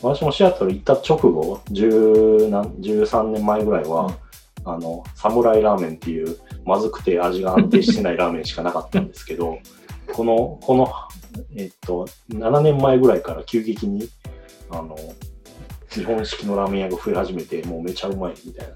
[0.00, 4.16] 私もシアトル行った直後、10何13年前ぐらいは、
[4.64, 9.58] あの、サムライラーメンっていう、まずくて味が安定してないラーメンしかなかったんですけど、
[10.12, 10.92] この、この、
[11.56, 14.08] えっと、7年前ぐらいから急激に、
[14.70, 14.96] あの、
[15.90, 18.68] 日本式のラーメン屋が増え始めて、もうめちゃうまいみたい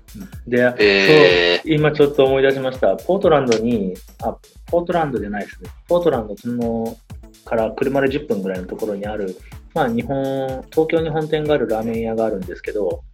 [0.52, 0.72] な。
[0.74, 2.96] で、えそう、今ちょっと思い出しました。
[2.96, 5.70] ポートランドに、あ、ポートランドじゃないですね。
[5.88, 6.96] ポートランドその
[7.44, 9.36] から車で10分ぐらいのところにある、
[9.74, 13.04] まあ日本、東京に本店があるラーメン屋があるんですけど、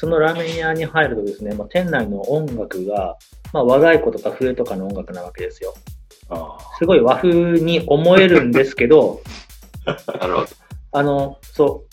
[0.00, 3.18] そのラーメン屋に入るとですね、まあ、店内の音楽が、
[3.52, 5.74] まあ和太鼓とか笛とかの音楽なわけですよ。
[6.30, 10.46] あすごい和風に思えるんですけど、ー、 なるほど。
[10.92, 11.84] あの、そ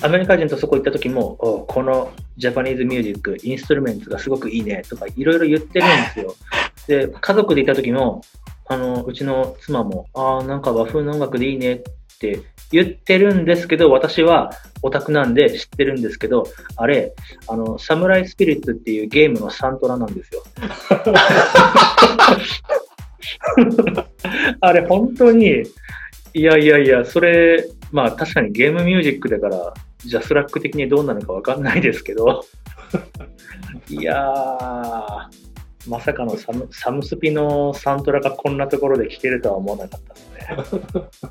[0.00, 6.34] う、アメリカ人とそこ行った時も、おこのジャパニーズミュージック、インストゥルメンツがすごくいいねとかいろいろ言ってるんですよ。
[6.88, 8.22] で、家族で行った時も、
[8.68, 14.50] あの、うちの妻も、ああ、なんか和風の音楽でいいねってって言ってるんですけど、私は
[14.82, 16.44] オタクなんで知ってるんですけど、
[16.76, 17.14] あれ、
[17.48, 20.42] あの、サムライスピリッツっていうゲームのサントラなんですよ。
[24.60, 25.62] あれ、本当に、
[26.34, 32.44] いやいやいや、それ、まあ確かにゲームミュージックだから、ジャスラック的にどうなのかわかんないですけど、
[33.88, 35.26] いやー、
[35.88, 40.30] まさかのサムサムスピのサントラがこんなところで聴けるとは思わなかったです
[40.74, 40.80] ね。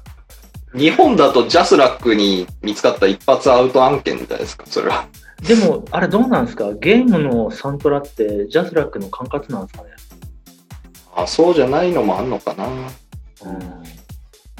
[0.75, 5.07] 日本だとジャスラックに見つかったら一発アウト案件みたいですか、それは。
[5.47, 6.73] でも、あれどうなんですか？
[6.73, 9.91] ゲームのサントラってジャスラックの管轄なんですかね？
[11.15, 12.65] あ、そうじゃないのもあんのかな。
[12.67, 12.83] うん。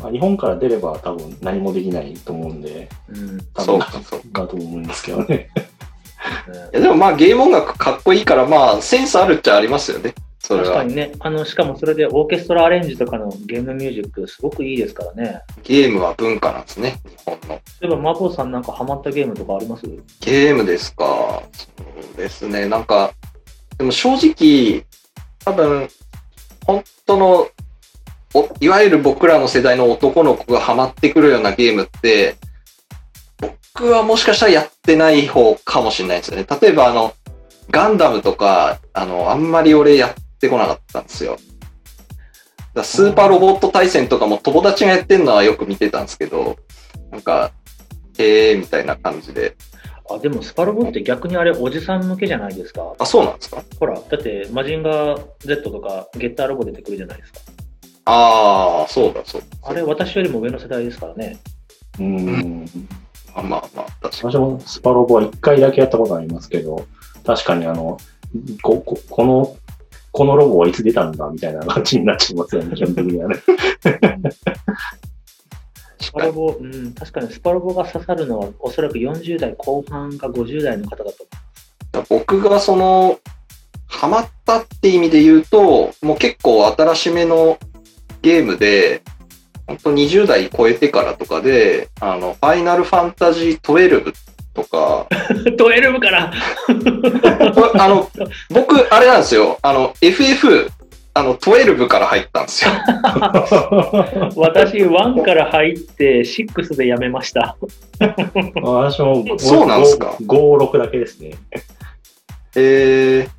[0.01, 3.37] まあ、日本から出れば多分何もできないと思うんで、うん。
[3.53, 5.49] 多分そうか、と思うんですけどね。
[6.73, 10.15] いやでもまあゲーム音楽かっこいいからまあセンスあるっちゃありますよね。
[10.47, 15.41] 確かにね、あの、しかもそれでオーケストラアレンジとかのゲームミュージックすごくいいですからね。
[15.63, 17.49] ゲームは文化なんですね、日本の。
[17.49, 19.85] 例えば、マボさんなんかハマったゲームとかあります？
[20.21, 21.43] ゲームですか。
[21.53, 21.67] そ
[22.13, 22.67] うですね。
[22.67, 23.11] なんか、
[23.77, 24.85] でも正直、
[25.43, 25.89] 多分、
[26.65, 27.47] 本当の、
[28.33, 32.37] おいわゆる僕らの世代の男の子がハマってくるようなゲームって、
[33.73, 36.45] 僕はもしかしたらやってない方かもしれないですよね。
[36.61, 37.13] 例えばあの、
[37.71, 41.37] ガンダムとか、あの、あんまり俺やってこなかったんですよ。
[42.73, 46.57] だスーパーロボット対戦とかも友達がやってんのはよく見てたんですけど、
[47.11, 47.51] なんか、
[48.19, 49.57] えーみたいな感じで。
[50.09, 52.93] あ、でもスパロボって逆にあれおじさん向けじゃないですか？
[52.99, 53.63] あ、そうなんですか？
[53.79, 57.39] ほら、だってマジンガー Z とかゲッターロボ出てくるじゃないですか。
[58.05, 59.69] ああ、そうだ、そうだ。
[59.69, 61.37] あれ私よりも上の世代ですからね。
[61.99, 62.65] うん。
[63.35, 64.33] あまあまあ、確かに。
[64.33, 66.87] 私もスパロボは一回だけやったことありますけど、
[67.23, 67.97] 確かにあの、
[68.63, 69.55] こここの、
[70.11, 73.35] このロボはいつ出たんだみたいな感じになっちゃいますよね、 基本的にはね。
[76.01, 83.19] スパロボ、うん、確かにスパロボが刺さるのはおそらく40代後半か50代の方だと僕がその、
[83.87, 87.57] ハマったって意味で言うと、もう結構新しめの
[88.21, 89.01] ゲームで、
[89.67, 94.13] 本当20代超えてからとかで、あの、ファイナルファンタジー12
[94.63, 95.43] とか、思う。
[95.43, 96.31] 12から
[97.79, 98.09] あの、
[98.49, 100.69] 僕、あれなんですよ、あの、FF、
[101.13, 102.71] あの、12から入ったんですよ。
[104.35, 107.55] 私1から入って6でやめました。
[107.99, 111.31] 私も5そうなんすか ?5、6だけですね。
[112.55, 113.29] えー、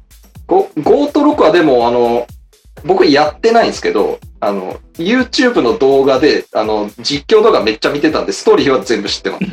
[0.48, 2.26] 5, 5と6はでも、あの、
[2.84, 9.44] 僕やってないんですけど、あの、YouTube の動画で、あの、実況動画めっちゃ見てたんで、ストーリーは全部知ってます。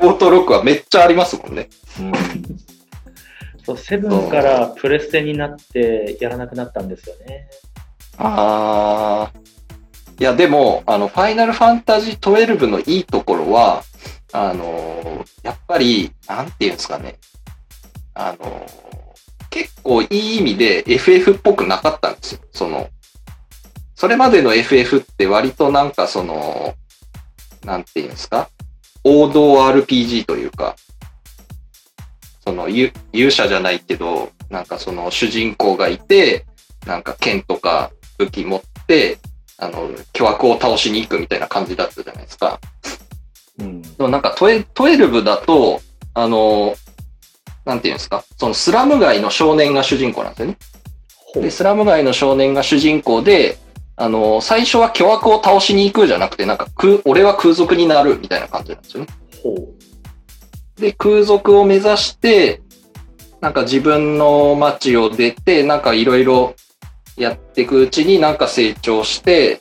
[0.00, 1.68] 5と6はめっちゃありますもんね。
[2.00, 2.12] うん
[3.64, 7.48] そう7からプレステになってやらなくなったんですよね。
[8.18, 10.20] あー。
[10.20, 13.82] いや、でも、あの、ファイナルファンタジー12のいいところは、
[14.32, 17.18] あのやっぱり、なんていうんですかね。
[18.14, 18.66] あの
[19.54, 22.40] 結構いい意味で FF っぽくなかったんですよ。
[22.50, 22.90] その、
[23.94, 26.74] それまでの FF って割となんかその、
[27.64, 28.48] なんていうんですか？
[29.04, 30.74] 王道 RPG というか、
[32.42, 36.46] その勇勇者じゃないけど、なんかその主人公がいて、
[36.84, 39.18] なんか剣とか武器持って、
[39.58, 42.58] あの、巨悪を倒しに行くみたいな感じだったじゃないですか。
[43.60, 45.80] うんでもなんかトエ12だと、
[46.14, 46.74] あの、
[47.64, 48.24] なんていうんですか？
[48.36, 50.58] そのスラム街の少年が主人公なんですよね。
[51.34, 53.58] で、スラム街の少年が主人公で、
[53.96, 59.10] あの、最初は巨悪を倒しに行くじゃなくて、なんか空、俺は空賊になるみたいな感じなんですよね。
[59.42, 59.54] ほ
[60.76, 62.60] で、空賊を目指して、
[63.40, 66.54] なんか自分の街を出て、なんかいろいろ
[67.16, 69.60] やっていくうちになんか成長して、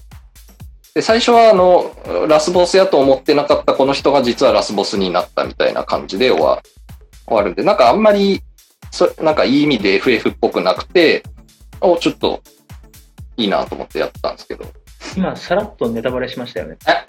[0.96, 1.96] で、最初はあの、
[2.28, 6.62] ラスボスやと思ってなかったこの人が実はラスボスになったみたいな感じで終わ
[7.26, 8.42] 終わるんで、なんかあんまり、
[8.92, 11.24] そなんかいい意味で FF っぽくなくて、
[11.82, 12.42] お、ちょっと
[13.38, 14.66] いいなと思ってやったんですけど。
[14.66, 14.68] う
[15.16, 16.78] 今、さらっとネタバレしましたよね。
[16.86, 17.06] あ、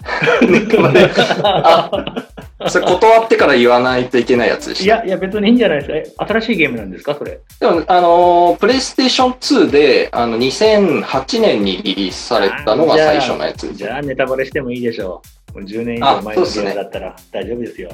[2.69, 4.85] それ断ってから言わないといけないやつでした。
[4.85, 6.23] いや、いや、別にいいんじゃないですか。
[6.23, 7.39] え新しいゲームなんですか、それ。
[7.59, 15.21] でも、あのープレイステーション2で、あの、2008年にリリースされたのが最初のやつですじゃあ、ネタバレしてもいいでしょ
[15.53, 15.59] う。
[15.59, 17.89] もう10年以上前のゲームだったら大丈夫ですよ。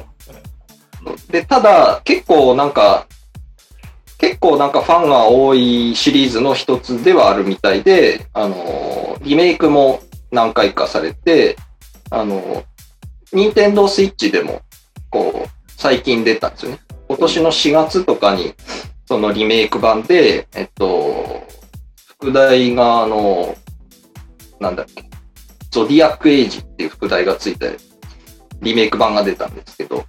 [1.29, 3.07] で、ただ、結構なんか、
[4.17, 9.99] 結構なんかファンが多いシリーズの一つではあるみたいで、あのリメイクも
[10.31, 11.57] 何回かされて、
[12.11, 12.63] あの、
[13.33, 14.61] 任天堂スイッチでも、
[15.09, 16.79] こう、最近出たんですよね。
[17.07, 18.53] 今年の4月とかに、
[19.07, 21.43] そのリメイク版で、えっと、
[22.05, 23.55] 副題が、あの、
[24.59, 25.09] なんだっけ、
[25.71, 27.65] ゾディアックエイジっていう副題がついた
[28.61, 30.05] リメイク版が出たんですけど、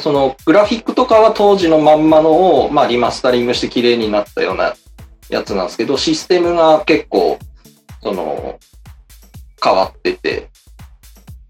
[0.00, 4.74] そのグラフィックとかは当時のまんまのを、まあ、リマスタリングして綺麗になったような
[5.28, 7.38] やつなんですけど、システムが結構、
[8.02, 8.58] その、
[9.62, 10.48] 変わってて、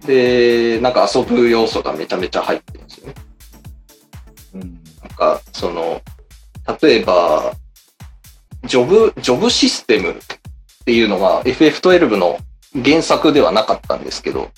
[0.07, 3.15] で、なんか遊ぶ要素がめちゃめちゃ入ってるんですよね。
[4.55, 6.03] うんなんか、その、
[6.83, 7.55] 例えば、
[8.65, 10.15] ジョブ、ジョブシステムっ
[10.85, 12.39] ていうのが FF12 の
[12.85, 14.51] 原作ではなかったんですけど、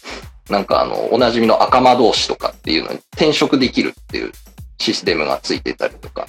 [0.50, 4.32] なんかあの、おなじみの赤魔同士とかっていうのに転職できるっていう
[4.78, 6.26] システムがついてたりとか、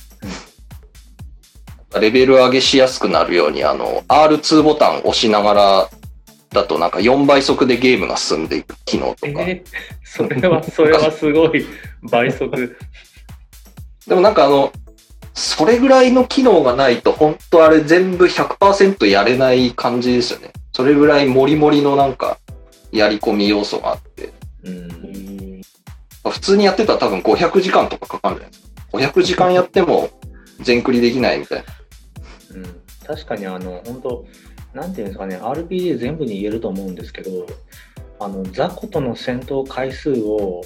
[1.99, 5.89] レベル上げしやすくなるように、あの、R2 ボタン押しながら
[6.49, 11.65] だとなんか4倍速でゲームが進んでいく機能とか、えーそれは、それはすごい
[12.01, 12.75] 倍速。
[14.07, 14.73] でもなんかあの、
[15.35, 20.51] それぐらいの機能がないと、本当あれ全部100%やれない感じですよね。
[20.73, 22.39] それぐらいモリモリのなんか、
[22.91, 24.33] やり込み要素があって。
[24.63, 25.61] うん。
[26.29, 29.19] 普通にやってたら多分500時間とかかかるんじゃないですか。
[29.19, 30.09] 500時間やっても
[30.59, 31.65] 全クリできないみたいな。
[32.55, 34.25] うん、確かにあの、本当
[34.73, 37.45] なんていうんですかね、RPG 全部に言えると思うんですけど、
[38.19, 40.61] あの、雑魚との戦闘回数を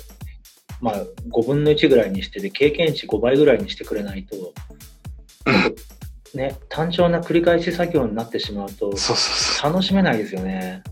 [0.83, 4.35] まあ、5分の1ぐらいにしてで、経験値5倍ぐらいにしてくれないと、
[6.35, 8.91] ね、単調な繰り返し作業になってしまうと、
[9.63, 10.83] 楽しめないですよね。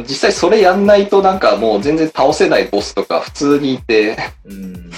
[0.00, 0.02] う。
[0.02, 4.90] 実際それやんないとなんかもう全然倒せないボスとか普通にいて、うん。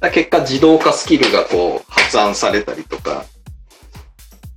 [0.00, 3.24] だ結果自動化スキルがこう発案されたりとか。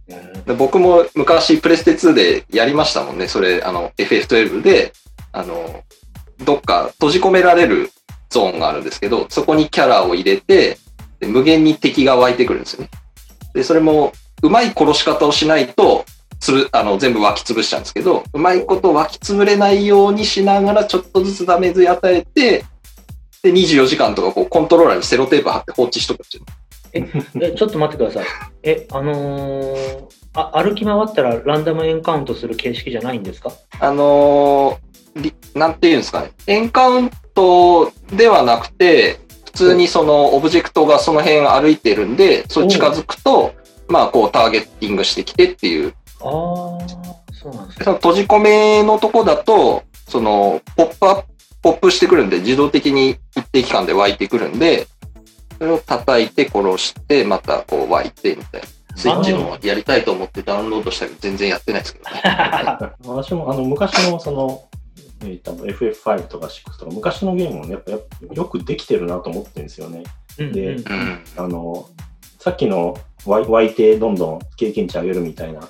[0.07, 3.27] ねで僕も昔プレステ2でやりましたもんね。
[3.27, 4.91] それ、あの、FF12 で、
[5.31, 5.83] あの、
[6.43, 7.91] どっか閉じ込められる
[8.29, 10.77] ゾーンがあるんですけど、そこにキャラを入れて、
[11.19, 12.89] で無限に敵が湧いてくるんですよね。
[13.53, 14.11] で、それも、
[14.41, 16.05] うまい殺し方をしないと、
[16.43, 22.65] つぶ、あの、全部湧き潰しちゃうんですけど、うまいこと湧き潰れないようにしながら、ちょっとずつダメージ与えて、
[23.41, 26.43] で、24時間とかこう、コントローラーにセロテープ貼って放置しとくっていう。
[27.41, 28.25] え、ちょっと待ってください。
[28.63, 33.51] え、あのーあ、歩き回ったらランダムエンカウントする形式じゃないんですか？
[33.79, 36.31] あのーりなんていうんですかね。
[36.47, 43.53] エンカウントではなくて、普通にそのオブジェクトがその辺歩いてるんで、それ近づくと、
[43.87, 45.93] まあこうターゲッティングしてきてっていう。
[46.23, 47.85] ああ、そうなんですね。
[47.85, 51.27] その閉じ込めのとこだと、そのポップアップ、
[51.61, 54.87] ポップしてくるんで、自動的に一定期間で湧いてくるんで、
[55.57, 58.67] それを叩いて殺して、またこう湧いてみたいな。
[58.95, 62.21] スイッチのやりたいと思ってダウンロードしたけど全然やってないですけどね。
[63.05, 64.63] 私もあの昔のその、
[65.21, 67.91] えー、多分 FF5 とか6とか昔のゲームもねやっぱ
[68.33, 70.03] よくできてるなと思ってるんですよね。
[70.37, 71.23] うんうんでうん。
[71.37, 71.89] あの、
[72.39, 72.95] さっきの
[73.25, 75.61] 湧い湧いてどんどん経験値上げるみたいな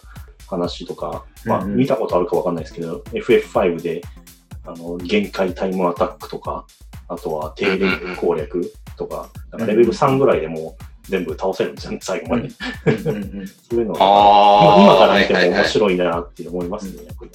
[0.48, 1.72] 話とか、まあうん。
[1.72, 4.02] うん見たことあるかわかんないですけど、FF5 で
[4.66, 6.66] あの限界タイムアタックとか、
[7.08, 12.50] あとは低レベル攻略とか、なんかレベル3ぐらいでもう全部倒せるんですよね、最後まで。
[12.86, 14.82] うんうんうん そういうのがああ。
[14.82, 17.32] 今から見ても面白いなって思いますね、やっぱり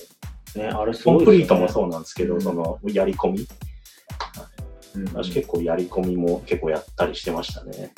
[0.62, 2.40] ね、あれすコンプリートもそうなんですけど、うん。
[2.40, 3.46] そのやり込み、
[4.94, 5.08] うんうん。
[5.14, 7.92] 私結構やり込みも結構やったりしてましたね。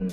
[0.00, 0.08] うん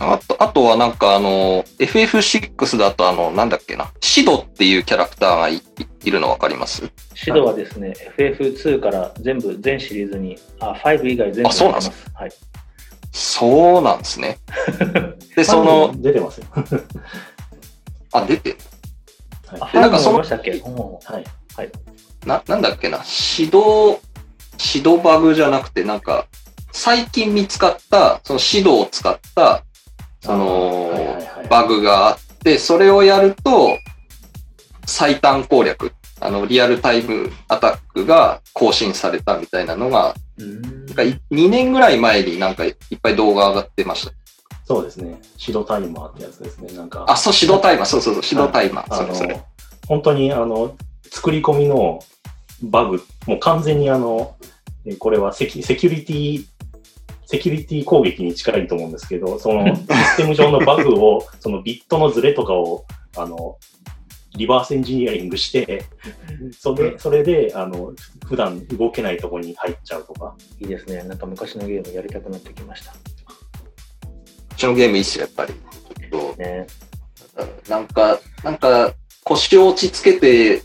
[0.00, 5.62] あと、あとはなんかあの、FF6 だとあの、なんだっけな、シドっていうキャラクターがいい
[6.04, 6.90] いるのわかります？
[7.14, 11.92] シドはですね、FF2 から全部、全シリーズに、あ、5以外全部あそうなんです？
[12.14, 12.32] はい。
[13.12, 14.38] そうなんですね。
[15.36, 16.46] で、その、出てますよ。
[18.12, 18.56] あ、出て、
[19.60, 21.70] あ、でなんか5そのもいはい。
[22.26, 22.98] な、なんだっけな、
[23.38, 23.98] 指導、
[24.74, 26.26] 指導バグじゃなくて、なんか、
[26.72, 29.62] 最近見つかった、その指導を使った、
[30.24, 33.76] その、はいはいはいバグがあって、それをやると、
[34.86, 44.12] 最短攻略、あの、リアルタイムアタックが更新されたみたいなのが、うんなんかい2年ぐらい前になんかいっぱい動画上がってました。
[44.64, 45.20] そうですね。
[45.38, 46.72] 指導タイマーってやつですね。
[46.72, 49.34] なんか、あ、そう、指導タイマー、そうそうそう、指導タイマー、あそれそれ。
[49.34, 49.44] の、
[49.86, 50.74] 本当にあの、
[51.10, 52.00] 作り込みの
[52.62, 54.34] バグ、もう完全にあの、
[54.86, 56.46] えこれはセキセキュリティ、
[57.34, 62.84] セキュリティ攻撃に近いと思うんですけど、そのシステム上のバグを、 そのビットのズレとかを、
[63.16, 63.58] あの、
[64.36, 65.84] リバースエンジニアリングして、
[66.56, 67.92] それそれで、あの、
[68.26, 70.36] 普段動けないところに入っちゃうとか。
[70.60, 71.02] いいですね。
[71.04, 72.92] なんか昔のゲームやりたくなってきました。
[72.92, 75.52] うちのゲームいいっすよ、やっぱり。
[75.52, 76.66] ちょっね。
[77.36, 80.62] と、なんか、なんか、腰を落ち着けて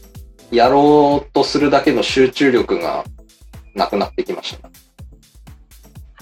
[0.51, 3.05] やろうとするだけの集中力が
[3.75, 4.69] なくなってきました。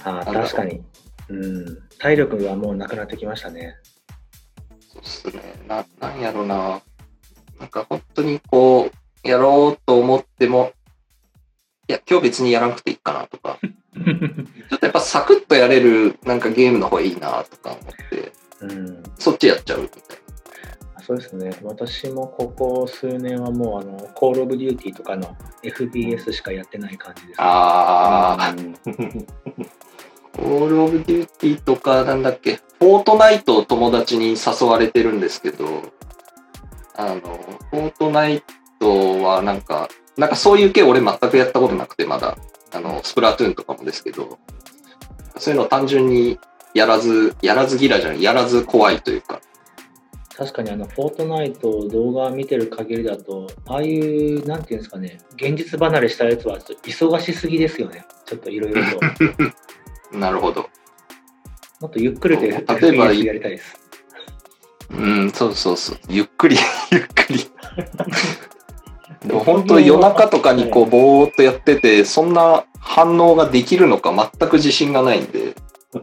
[0.07, 0.81] あ確かに。
[1.29, 1.65] うん。
[1.99, 3.75] 体力がもうなくなってきましたね。
[4.79, 5.41] そうっすね。
[5.67, 6.81] な、なんやろな。
[7.59, 8.89] なんか本当にこ
[9.23, 10.73] う、やろうと思っても、
[11.87, 13.59] いや、今日別にやらなくていいかなとか、
[13.93, 18.31] ちょっとやっぱサクッとやれるなんかゲームの方がいいなとか思って、
[18.61, 19.03] うん。
[19.17, 20.01] そっちやっちゃうみたい
[21.07, 21.51] そうですね。
[21.63, 27.39] 私もここ数年はもう、あの、コールオブデューティーとかの FPS しかやってない感じです。
[27.39, 27.45] な。
[27.45, 29.27] あー、うん
[30.37, 35.91] コールオブデューティーとかなんだっけ、フォートナイトを友達に誘われてるんですけど、
[36.95, 37.19] あの、
[37.71, 38.43] フォートナイ
[38.79, 42.37] トはなんか、なんかそういう系俺全くやったことなくてまだ、
[42.71, 44.37] あの、スプラトゥーンとかもですけど、
[45.37, 46.39] そういうの単純に
[46.73, 49.41] やらず、やらず嫌いじゃない、やらず怖いというか、
[50.37, 58.05] 確かにあの、フォートナイト動画見てる限りだと、ああいう、なんていうんですかね、現実離れしたやつはちょっと忙しすぎですよね。
[58.23, 58.99] ちょっといろいろと。
[60.11, 60.69] なるほど。
[61.79, 63.77] もっとゆっくりで例えばやりたいです。
[64.89, 65.97] うん、そうそうそう。
[66.09, 66.57] ゆっくり、
[66.91, 67.39] ゆっくり。
[69.27, 75.55] でも本当夜中とかにこうぼーっとやってて、そんな反応ができるのか全く自信がないんで。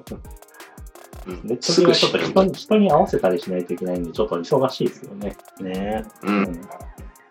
[1.26, 5.36] うんネットすぐではちょっと人に人に合わせたりしないといけないんで、ちょっと忙しいですよね。
[5.58, 5.62] う。
[5.64, 6.60] ねうん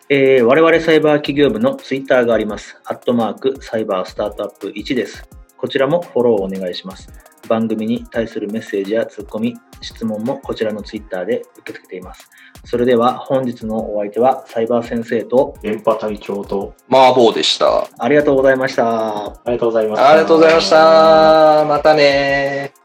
[0.10, 2.76] えー我々サイバー企業部のツイッターがあります。
[2.86, 5.28] アットマークサイバースタートアップ1です。
[5.64, 7.08] こちらもフォローお願いします。
[7.48, 12.30] 番組に対するメッセージやツッコミ、質問もこちらのツイッターで受け付けています。
[12.66, 17.88] それでは本日のお相手はサイバー先生と電波隊長と、麻婆でした。
[17.98, 19.28] ありがとうございました。
[19.28, 20.10] ありがとうございました。
[20.10, 21.66] ありがとうございました。
[21.66, 22.83] またねー。